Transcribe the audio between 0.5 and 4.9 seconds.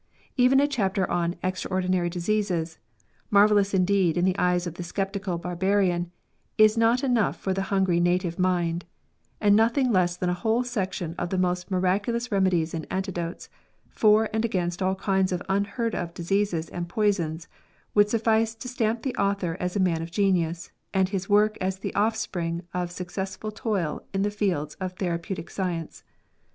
a chapter on" Extraordinary Diseases," marvellous indeed in the eyes of the